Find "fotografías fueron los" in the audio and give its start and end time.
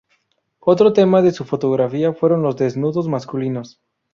1.45-2.57